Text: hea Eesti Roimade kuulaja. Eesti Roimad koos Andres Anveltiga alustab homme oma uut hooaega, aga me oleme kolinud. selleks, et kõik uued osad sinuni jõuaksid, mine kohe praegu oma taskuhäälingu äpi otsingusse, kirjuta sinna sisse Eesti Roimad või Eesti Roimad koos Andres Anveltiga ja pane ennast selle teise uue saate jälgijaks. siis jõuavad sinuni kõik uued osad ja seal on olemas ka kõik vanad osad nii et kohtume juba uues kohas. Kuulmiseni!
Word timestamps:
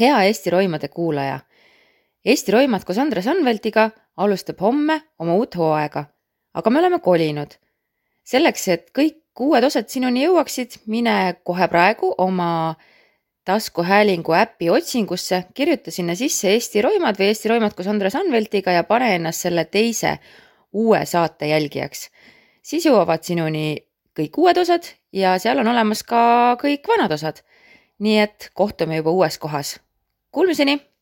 hea 0.00 0.22
Eesti 0.22 0.50
Roimade 0.50 0.88
kuulaja. 0.88 1.40
Eesti 2.24 2.52
Roimad 2.52 2.84
koos 2.84 2.98
Andres 2.98 3.26
Anveltiga 3.26 3.90
alustab 4.16 4.60
homme 4.60 5.00
oma 5.18 5.34
uut 5.34 5.56
hooaega, 5.56 6.04
aga 6.54 6.70
me 6.70 6.78
oleme 6.78 6.98
kolinud. 6.98 7.58
selleks, 8.24 8.68
et 8.68 8.90
kõik 8.94 9.40
uued 9.40 9.64
osad 9.64 9.88
sinuni 9.90 10.22
jõuaksid, 10.22 10.76
mine 10.86 11.34
kohe 11.44 11.66
praegu 11.68 12.14
oma 12.18 12.76
taskuhäälingu 13.44 14.32
äpi 14.38 14.70
otsingusse, 14.70 15.44
kirjuta 15.54 15.90
sinna 15.90 16.14
sisse 16.14 16.52
Eesti 16.52 16.82
Roimad 16.82 17.18
või 17.18 17.32
Eesti 17.32 17.50
Roimad 17.50 17.74
koos 17.74 17.88
Andres 17.90 18.14
Anveltiga 18.14 18.70
ja 18.70 18.84
pane 18.84 19.14
ennast 19.16 19.42
selle 19.42 19.64
teise 19.64 20.18
uue 20.72 21.06
saate 21.06 21.48
jälgijaks. 21.50 22.10
siis 22.62 22.86
jõuavad 22.86 23.22
sinuni 23.22 23.86
kõik 24.18 24.38
uued 24.38 24.58
osad 24.58 24.86
ja 25.12 25.38
seal 25.38 25.58
on 25.58 25.68
olemas 25.68 26.02
ka 26.02 26.56
kõik 26.62 26.86
vanad 26.88 27.12
osad 27.12 27.42
nii 27.98 28.18
et 28.18 28.50
kohtume 28.54 28.96
juba 28.96 29.10
uues 29.10 29.38
kohas. 29.38 29.80
Kuulmiseni! 30.32 30.86